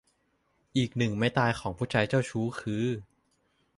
[0.77, 2.85] อีกหนึ่งไม้ตายของผู้ชายเจ้าชู้คือ